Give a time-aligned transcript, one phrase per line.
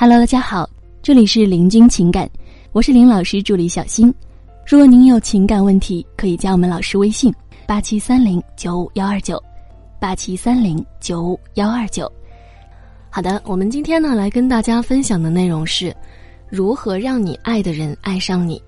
[0.00, 0.70] Hello，大家好，
[1.02, 2.30] 这里是林君情感，
[2.70, 4.14] 我是林老师助理小新。
[4.64, 7.34] 如果您有情感问题，可以加我们老师微信：
[7.66, 9.42] 八七三零九五幺二九，
[10.00, 12.08] 八七三零九五幺二九。
[13.10, 15.92] 好的，我们今天呢来跟大家分享的内容是，
[16.48, 18.62] 如何让你爱的人爱上你，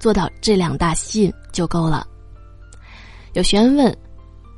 [0.00, 2.06] 做到这两大吸引就够了。
[3.34, 3.94] 有学员问，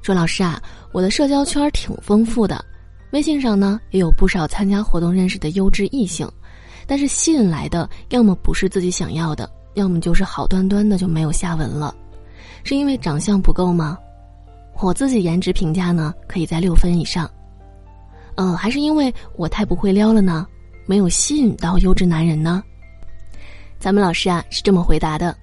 [0.03, 0.63] 说老师啊，
[0.93, 2.65] 我的社交圈挺丰富的。
[3.13, 6.29] 微信上呢也有不少参加活动认识的优质异性，
[6.87, 11.95] 但是吸引来的要么不是自己想要的，要么就是好端端的就没有下文了，
[12.65, 13.97] 是因为长相不够吗？
[14.83, 17.31] 我自己颜值评价呢可以在六分以上，
[18.35, 20.47] 嗯，还是因为我太不会撩了呢，
[20.85, 22.63] 没有吸引到优质男人呢？
[23.79, 25.35] 咱们老师啊是这么回答的，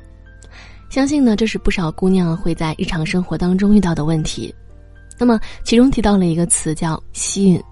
[0.90, 4.54] 相信呢这是不少姑娘会在日常生活当中遇到的问题。
[5.24, 7.64] 那么，其中提到了一个词叫“吸引”。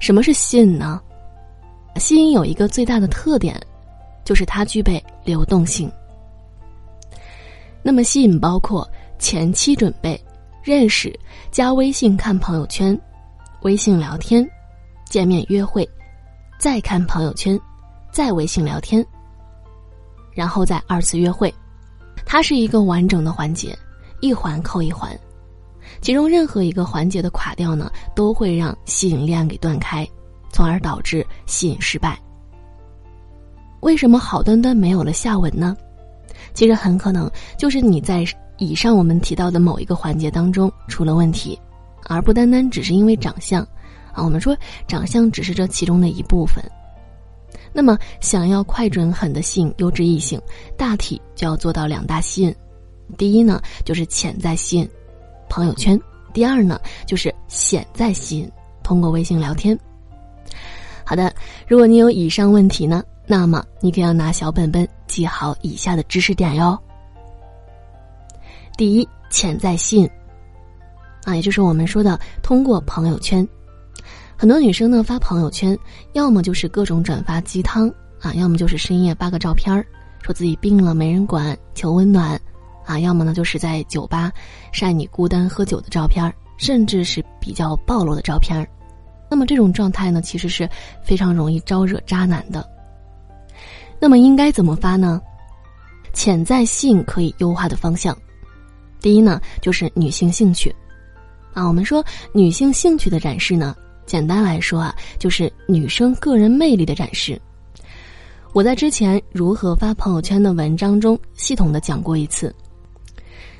[0.00, 1.00] 什么是吸引呢？
[2.00, 3.56] 吸引有一个最大的特点，
[4.24, 5.88] 就是它具备流动性。
[7.80, 8.90] 那么，吸引包括
[9.20, 10.20] 前期准备、
[10.64, 11.16] 认识、
[11.52, 13.00] 加微信看朋友圈、
[13.60, 14.44] 微信聊天、
[15.04, 15.88] 见面约会、
[16.58, 17.56] 再看朋友圈、
[18.10, 19.06] 再微信聊天，
[20.32, 21.54] 然后再二次约会。
[22.26, 23.78] 它是一个完整的环节，
[24.18, 25.16] 一环扣一环。
[26.00, 30.08] 其中任何一个环节的垮掉呢，都会让吸引链给断开，
[30.50, 32.18] 从而导致吸引失败。
[33.80, 35.76] 为什么好端端没有了下文呢？
[36.54, 38.24] 其实很可能就是你在
[38.58, 41.58] 以上我们提到的某一个环节当中出了问题，
[42.06, 43.62] 而不单单只是因为长相
[44.12, 44.22] 啊。
[44.22, 44.56] 我们说
[44.86, 46.62] 长相只是这其中的一部分。
[47.72, 50.40] 那么想要快准狠的吸引优质异性，
[50.76, 52.54] 大体就要做到两大吸引。
[53.16, 54.88] 第一呢，就是潜在吸引。
[55.52, 56.00] 朋友圈，
[56.32, 58.50] 第二呢就是显在吸引，
[58.82, 59.78] 通过微信聊天。
[61.04, 61.30] 好的，
[61.68, 66.78] 如果你有以上问题呢，那么你可要拿小本本记好以下的知识点哟。
[68.78, 70.10] 第一，潜在吸引，
[71.24, 73.46] 啊，也就是我们说的通过朋友圈，
[74.38, 75.78] 很多女生呢发朋友圈，
[76.14, 77.92] 要么就是各种转发鸡汤
[78.22, 79.84] 啊，要么就是深夜发个照片儿，
[80.22, 82.40] 说自己病了没人管，求温暖。
[82.84, 84.32] 啊，要么呢就是在酒吧
[84.72, 88.66] 晒你孤单喝酒的照片甚至是比较暴露的照片
[89.30, 90.68] 那么这种状态呢，其实是
[91.02, 92.68] 非常容易招惹渣男的。
[93.98, 95.20] 那么应该怎么发呢？
[96.12, 98.14] 潜在吸引可以优化的方向，
[99.00, 100.74] 第一呢就是女性兴趣。
[101.54, 102.04] 啊，我们说
[102.34, 107.40] 女性兴趣的展示呢，简单来说啊，就是女生个人魅力的展示。
[108.52, 112.54] 我在之前如何发朋友圈的文章中系统的讲过一次。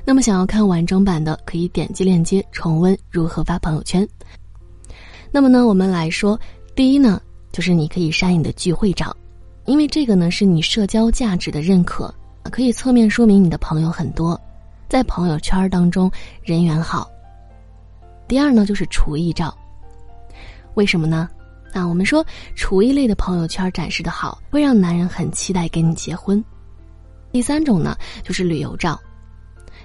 [0.05, 4.07] 那么，想要看完整版的，可以点击链接重温如何发朋友圈。
[5.31, 6.39] 那么呢，我们来说，
[6.75, 7.21] 第一呢，
[7.51, 9.15] 就是你可以晒你的聚会照，
[9.65, 12.13] 因为这个呢是你社交价值的认可，
[12.51, 14.39] 可以侧面说明你的朋友很多，
[14.89, 16.11] 在朋友圈当中
[16.43, 17.09] 人缘好。
[18.27, 19.57] 第二呢，就是厨艺照，
[20.75, 21.29] 为什么呢？
[21.71, 22.23] 啊，我们说
[22.55, 26.43] 厨艺类的朋友圈展示的好，会让男人很期待跟你结婚。
[27.31, 28.99] 第三种呢，就是旅游照。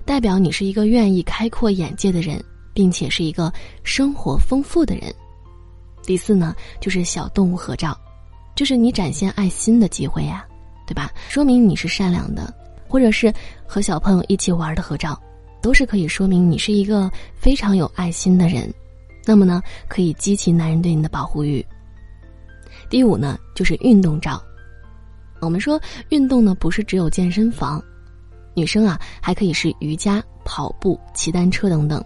[0.08, 2.42] 代表你是一个愿意开阔眼界的人，
[2.72, 3.52] 并且是一个
[3.84, 5.14] 生活丰富的人。
[6.02, 7.94] 第四呢，就是小动物合照，
[8.56, 10.46] 就是你展现爱心的机会呀，
[10.86, 11.12] 对吧？
[11.28, 12.50] 说明你是善良的，
[12.88, 13.30] 或者是
[13.66, 15.20] 和小朋友一起玩的合照，
[15.60, 18.72] 都是可以说明你是一个非常有爱心的人。
[19.26, 21.62] 那么呢，可以激起男人对你的保护欲。
[22.88, 24.42] 第五呢，就是运动照。
[25.42, 27.84] 我们说运动呢，不是只有健身房。
[28.58, 32.04] 女生啊，还可以是瑜伽、跑步、骑单车等等。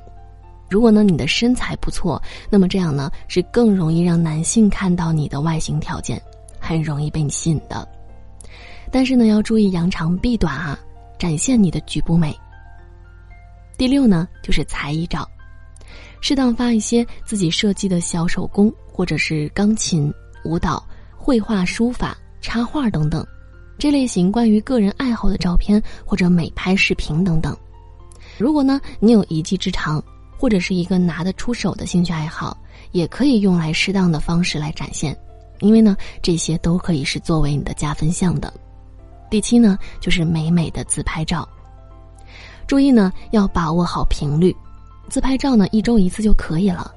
[0.68, 6.20] 如果呢你的身材不错，那么这样呢是更容易让男性看到你的外形条件，
[6.60, 7.88] 很容易被你吸引的。
[8.90, 10.78] 但是呢要注意扬长避短啊，
[11.18, 12.38] 展现你的局部美。
[13.78, 15.26] 第六呢就是才艺照，
[16.20, 20.12] 适当发一些自己设计的小手工，或者是钢琴、
[20.44, 20.86] 舞蹈、
[21.16, 23.26] 绘画、书法、插画等等。
[23.82, 27.56] 这类型关于个人爱好的照片或者美拍视频等等，
[28.38, 30.00] 如果呢你有一技之长，
[30.38, 32.56] 或者是一个拿得出手的兴趣爱好，
[32.92, 35.18] 也可以用来适当的方式来展现，
[35.58, 38.54] 因为呢这些都可以是作为你的加分项的。
[39.28, 41.48] 第七呢就是美美的自拍照，
[42.68, 44.54] 注意呢要把握好频率，
[45.08, 46.94] 自拍照呢一周一次就可以了。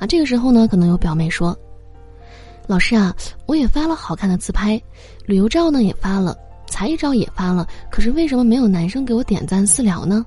[0.00, 1.56] 啊，这个时候呢可能有表妹说。
[2.70, 3.12] 老师啊，
[3.46, 4.80] 我也发了好看的自拍，
[5.26, 6.38] 旅游照呢也发了，
[6.68, 10.24] 才艺照也发了，可是为什么没有男生给我点赞私聊呢？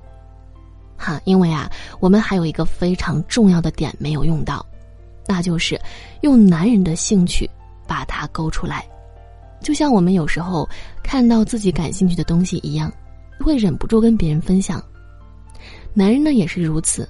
[0.94, 4.62] 哈，因为啊，我们还有一个非常重要的点没有用到，
[5.26, 5.80] 那就是
[6.20, 7.48] 用男人的兴趣
[7.88, 8.86] 把它勾出来。
[9.62, 10.68] 就像我们有时候
[11.02, 12.92] 看到自己感兴趣的东西一样，
[13.40, 14.84] 会忍不住跟别人分享。
[15.94, 17.08] 男人呢也是如此，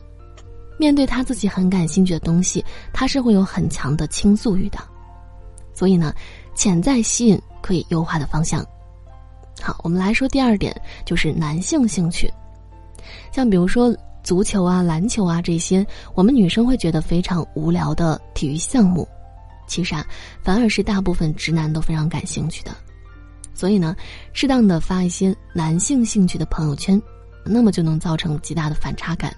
[0.79, 4.79] 面对他自己很感兴趣的东西，他是会有很强的倾诉欲的。
[5.75, 6.15] 所以呢，
[6.55, 8.65] 潜在吸引可以优化的方向。
[9.61, 10.75] 好，我们来说第二点，
[11.05, 12.33] 就是男性兴趣，
[13.33, 19.07] 像比如说足球啊、篮球啊这些，我们女生会觉得非常无聊的体育项目。
[19.67, 20.07] 其实啊，
[20.43, 22.71] 反而是大部分直男都非常感兴趣的，
[23.55, 23.97] 所以呢，
[24.33, 27.01] 适当的发一些男性兴趣的朋友圈，
[27.47, 29.35] 那么就能造成极大的反差感，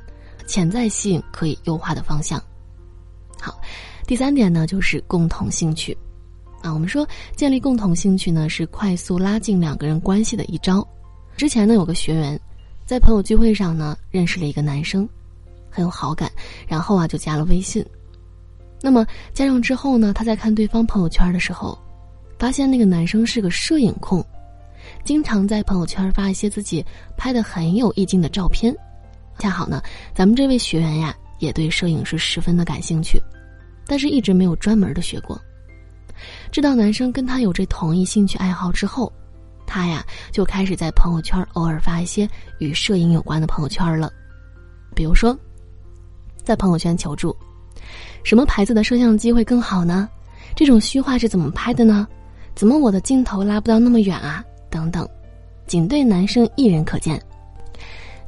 [0.46, 2.42] 潜在吸引可以优化的方向。
[3.40, 3.60] 好，
[4.04, 5.96] 第三点呢，就是共同兴趣，
[6.62, 7.06] 啊，我们说
[7.36, 10.86] 建立共同兴趣呢，是快速拉近两个人关系的一招。
[11.36, 12.38] 之前呢，有个学员，
[12.84, 15.08] 在朋友聚会上呢，认识了一个男生，
[15.70, 16.30] 很有好感，
[16.66, 17.84] 然后啊，就加了微信。
[18.82, 20.12] 那么加上之后呢？
[20.12, 21.78] 他在看对方朋友圈的时候，
[22.38, 24.24] 发现那个男生是个摄影控，
[25.04, 26.84] 经常在朋友圈发一些自己
[27.16, 28.74] 拍的很有意境的照片。
[29.38, 29.82] 恰好呢，
[30.14, 33.20] 咱们这位学员呀，也对摄影是十分的感兴趣，
[33.86, 35.40] 但是一直没有专门的学过。
[36.50, 39.12] 知道男生跟他有这同一兴趣爱好之后，
[39.66, 42.28] 他呀就开始在朋友圈偶尔发一些
[42.58, 44.12] 与摄影有关的朋友圈了，
[44.94, 45.36] 比如说，
[46.44, 47.36] 在朋友圈求助。
[48.24, 50.08] 什么牌子的摄像机会更好呢？
[50.54, 52.06] 这种虚化是怎么拍的呢？
[52.54, 54.42] 怎么我的镜头拉不到那么远啊？
[54.70, 55.06] 等等，
[55.66, 57.20] 仅对男生一人可见。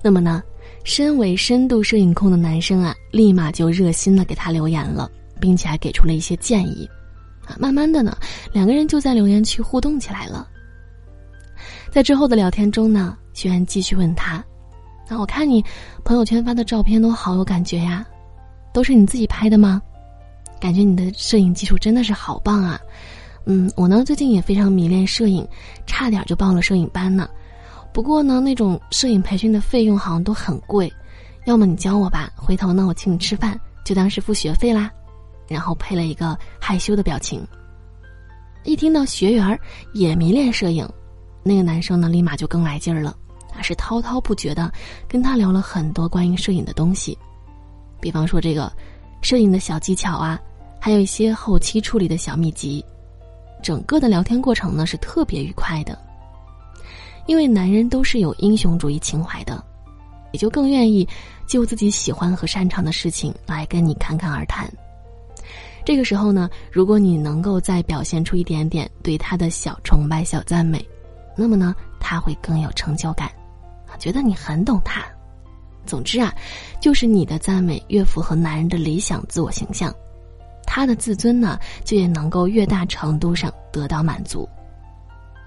[0.02, 0.42] 那么呢，
[0.84, 6.88] 身为深度摄影控的男生啊，立马就热心的给他留言了，并且还给出了一些建议。
[7.58, 8.16] 慢慢的呢，
[8.52, 10.48] 两个人就在留言区互动起来了。
[11.90, 14.44] 在之后的聊天中呢，学员继续问他
[15.08, 15.64] ：“那我看你
[16.04, 18.06] 朋友圈发的照片都好有感觉呀，
[18.72, 19.80] 都是你自己拍的吗？”
[20.60, 22.80] 感觉你的摄影技术真的是好棒啊，
[23.46, 25.46] 嗯，我呢最近也非常迷恋摄影，
[25.86, 27.28] 差点就报了摄影班呢。
[27.92, 30.92] 不过呢，那种摄影培训的费用好像都很贵，
[31.46, 34.90] 要么你教我吧，回头呢我请你吃饭，就当是付学费啦。
[35.48, 37.44] 然后配了一个害羞的表情。
[38.64, 39.58] 一听到学员
[39.94, 40.88] 也迷恋摄影，
[41.42, 43.16] 那个男生呢立马就更来劲儿了，
[43.54, 44.70] 啊，是滔滔不绝的
[45.08, 47.16] 跟他聊了很多关于摄影的东西，
[48.00, 48.72] 比方说这个
[49.22, 50.38] 摄影的小技巧啊。
[50.80, 52.84] 还有一些后期处理的小秘籍，
[53.60, 55.98] 整个的聊天过程呢是特别愉快的，
[57.26, 59.62] 因为男人都是有英雄主义情怀的，
[60.30, 61.06] 也就更愿意
[61.48, 64.72] 就自己喜欢和擅长的事情来跟你侃侃而谈。
[65.88, 70.86] 这个时候呢，如果你能够再表现出一点点对他的小崇拜、小赞美，
[71.34, 73.32] 那么呢，他会更有成就感，
[73.98, 75.02] 觉得你很懂他。
[75.86, 76.30] 总之啊，
[76.78, 79.90] 就是你的赞美越符合男人的理想自我形象。
[80.66, 84.46] 他的自尊呢，就也能够越大程度上得到满足。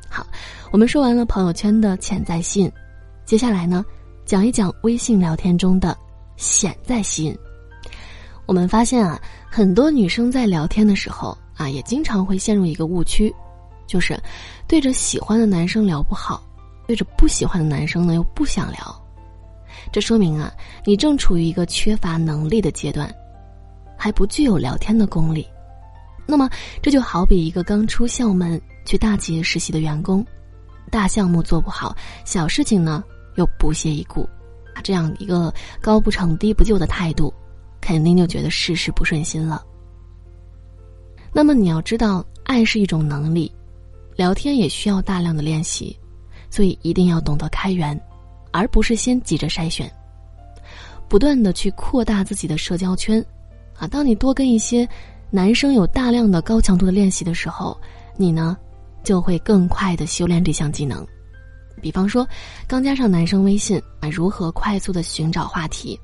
[0.09, 0.25] 好，
[0.71, 2.71] 我们说完了朋友圈的潜在吸引，
[3.25, 3.85] 接下来呢，
[4.25, 5.95] 讲一讲微信聊天中的
[6.35, 7.37] 潜在吸引。
[8.45, 13.33] 我们发现啊，很多女生在聊天的时候啊，也经常会陷入一个误区，
[13.87, 14.19] 就是
[14.67, 16.43] 对着喜欢的男生聊不好，
[16.87, 19.03] 对着不喜欢的男生呢又不想聊。
[19.91, 20.51] 这说明啊，
[20.85, 23.13] 你正处于一个缺乏能力的阶段。
[24.03, 25.47] 还不具有聊天的功力，
[26.25, 26.49] 那么
[26.81, 30.25] 这就好比一个刚出校门去大企业实习的员工，
[30.89, 31.95] 大项目做不好，
[32.25, 33.03] 小事情呢
[33.35, 34.27] 又不屑一顾，
[34.83, 37.31] 这样一个高不成低不就的态度，
[37.81, 39.65] 肯定就觉得事事不顺心了。
[41.33, 43.51] 那么你要知道，爱是一种能力，
[44.15, 45.97] 聊天也需要大量的练习，
[46.49, 47.99] 所以一定要懂得开源，
[48.51, 49.91] 而不是先急着筛选，
[51.07, 53.25] 不断的去扩大自己的社交圈。
[53.77, 54.87] 啊，当你多跟一些
[55.29, 57.75] 男生有大量的高强度的练习的时候，
[58.15, 58.55] 你呢
[59.03, 61.05] 就会更快的修炼这项技能。
[61.81, 62.27] 比方说，
[62.67, 65.99] 刚加上男生微信啊，如何快速的寻找话题？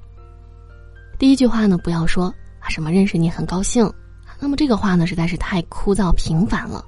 [1.20, 3.92] 第一句话呢，不要说啊什么认识你很高兴，
[4.40, 6.86] 那么这个话呢实在是太枯燥平凡了。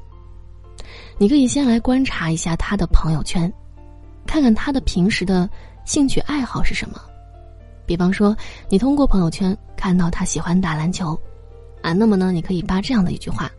[1.18, 3.52] 你可以先来观察一下他的朋友圈，
[4.28, 5.50] 看看他的平时的
[5.84, 7.02] 兴趣爱好是什么。
[7.88, 8.38] 比方说，
[8.70, 11.20] 你通过朋友圈看到他喜欢打篮球，
[11.82, 13.50] 啊，那么呢，你可以发这样的一句话：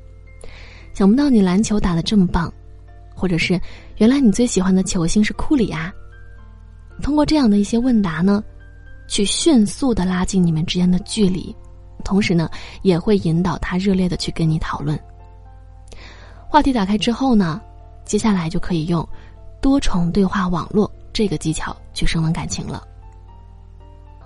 [0.94, 2.52] 想不到你篮球打的这么棒，
[3.12, 3.60] 或者是
[3.96, 5.92] 原来你最喜欢的球星是库里啊。
[7.02, 8.42] 通过这样的一些问答呢，
[9.10, 11.54] 去迅速的拉近你们之间的距离，
[12.04, 12.48] 同时呢，
[12.82, 14.98] 也会引导他热烈的去跟你讨论。
[16.48, 17.60] 话题打开之后呢，
[18.04, 19.06] 接下来就可以用
[19.60, 22.86] 多重对话网络这个技巧去升温感情了。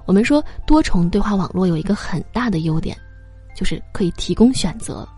[0.04, 2.94] 我们说多重对话网络有一个很大的优点，
[3.56, 5.08] 就是可以提供选择。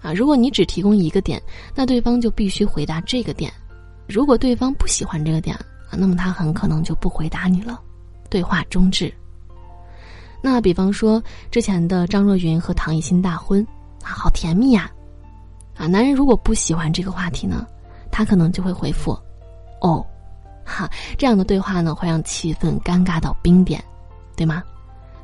[0.00, 1.42] 啊，如果你只提供一个点，
[1.74, 3.52] 那对方就必须回答这个点。
[4.06, 7.80] 如果对方不喜欢这个点啊，那么他很可能就不回答你了，
[8.28, 9.12] 对话终止。
[10.40, 13.66] 那比方说之前的张若昀和唐艺昕大婚
[14.02, 14.90] 啊，好甜蜜呀！
[15.76, 17.66] 啊，男人如果不喜欢这个话题呢，
[18.10, 19.18] 他可能就会回复
[19.82, 20.04] “哦”，
[20.64, 23.82] 哈，这样的对话呢会让气氛尴尬到冰点，
[24.36, 24.62] 对吗？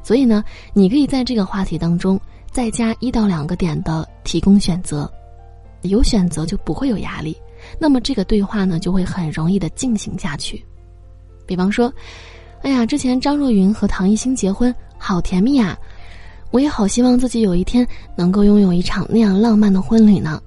[0.03, 2.21] 所以呢，你可以在这个话题当中
[2.51, 5.11] 再加一到两个点的提供选择，
[5.83, 7.37] 有选择就不会有压力，
[7.79, 10.65] 那么这个对话呢就会很容易的进行下去。
[11.47, 11.93] 比方说，
[12.65, 14.75] 哎呀，之前张若昀和唐艺昕结婚。
[14.97, 15.79] 好甜蜜啊！
[16.51, 20.41] 我也好希望自己有一天能够拥有一场那样浪漫的婚礼呢，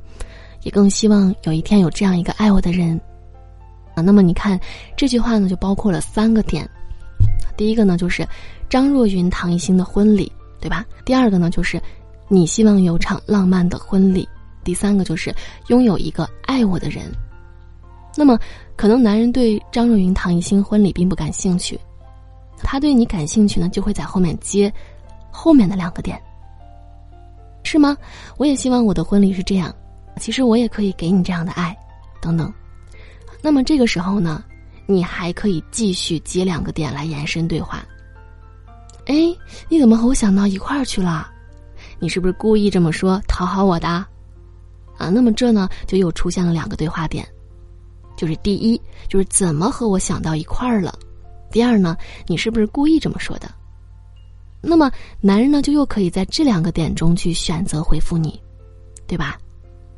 [0.64, 3.00] 也更希望有一天有这样一个爱我的人。
[3.94, 4.60] 啊，那么你看
[4.96, 6.68] 这句话呢，就包括了三个点。
[7.56, 8.28] 第一个呢，就是
[8.68, 10.84] 张若昀、唐艺昕的婚礼，对吧？
[11.06, 11.80] 第二个呢，就是
[12.28, 14.28] 你希望有场浪漫的婚礼。
[14.64, 15.32] 第三个就是
[15.68, 17.06] 拥有一个爱我的人。
[18.16, 18.40] 那么，
[18.76, 21.80] 可能男人对张若昀、唐艺昕婚礼并不感兴趣。
[22.64, 24.72] 他对你感兴趣呢，就会在后面接
[25.32, 26.22] 后面的两个点，
[27.64, 27.96] 是吗？
[28.38, 29.74] 我也希望我的婚礼是这样，
[30.20, 31.78] 其实我也可以给你这样的爱，
[32.22, 32.52] 等等。
[33.42, 34.44] 那么这个时候呢，
[34.86, 37.86] 你还可以继续接两个点来延伸对话。
[39.06, 39.16] 哎，
[39.70, 41.30] 你怎么和我想到一块儿去了？
[42.00, 43.88] 你是不是故意这么说讨好我的？
[44.98, 47.26] 啊，那么这呢，就又出现了两个对话点，
[48.18, 50.98] 就是第一，就是怎么和我想到一块儿了。
[51.52, 53.50] 第二呢，你是不是故意这么说的？
[54.62, 58.42] 那么男人呢，就又可以在这两个点中去选择回复你，
[59.08, 59.38] 对吧？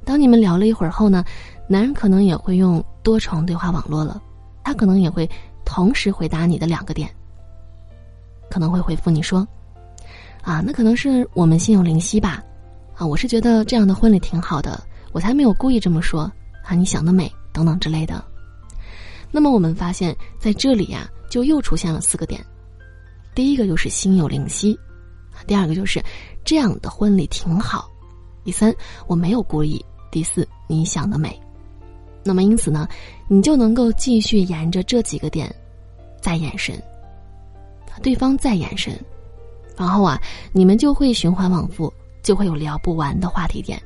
[0.06, 1.24] 当你们聊了一会儿后呢，
[1.68, 4.22] 男人可能也会用多重对话网络了，
[4.64, 5.28] 他可能也会
[5.66, 7.10] 同时回答你的两个点，
[8.50, 9.48] 可能会回复你说
[10.44, 12.44] ：“啊，那可能是我们心有灵犀吧？
[12.96, 16.32] 啊，我是觉得这样的婚礼挺好的，我才没有故意这么说
[16.66, 18.24] 啊，你想得美等等之类的。”
[19.32, 21.10] 那么我们发现，在这里呀。
[21.30, 22.44] 就又出现了四个点，
[23.36, 24.78] 第一个就是心有灵犀，
[25.46, 26.04] 第二个就是
[26.44, 27.90] 这样的婚礼挺好，
[28.44, 28.74] 第三
[29.08, 31.40] 我没有故意，第四你想的美。
[32.24, 32.88] 那么因此呢，
[33.28, 35.54] 你就能够继续沿着这几个点
[36.22, 36.76] 再延伸，
[38.02, 38.94] 对方再延伸，
[39.78, 40.20] 然后啊，
[40.52, 43.82] 你们就会循环往复，就会有聊不完的话题点，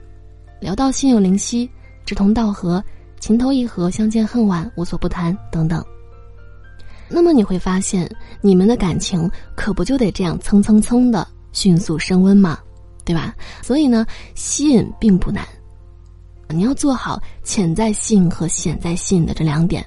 [0.60, 1.70] 聊到心有灵犀、
[2.06, 2.84] 志同道合、
[3.20, 5.86] 情投意合、相见恨晚、无所不谈等等。
[7.10, 8.10] 那么你会发现，
[8.42, 12.58] 你们的感情可不就得这样蹭蹭蹭的迅速升温吗？
[13.06, 13.36] 对吧？
[13.62, 15.46] 所以呢，吸引并不难，
[16.48, 19.86] 你要做好潜在吸引和显在吸引的这两点，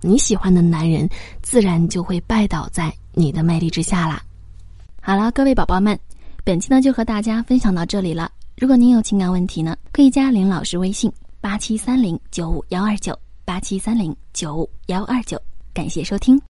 [0.00, 1.06] 你喜欢的男人
[1.42, 4.22] 自然就会拜倒在你的魅力之下啦。
[5.02, 5.98] 好了，各位宝宝们，
[6.44, 8.32] 本期呢就和大家分享到这里了。
[8.56, 15.38] 如果您有情感问题呢，可以加林老师微信：八七三零九五幺二九八七三零九五幺二九。
[15.76, 16.40] 感谢收听。